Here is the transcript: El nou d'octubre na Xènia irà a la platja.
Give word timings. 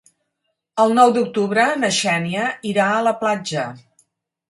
El 0.83 0.95
nou 0.99 1.13
d'octubre 1.17 1.67
na 1.83 1.93
Xènia 1.99 2.49
irà 2.73 2.91
a 2.97 3.07
la 3.13 3.17
platja. 3.25 3.73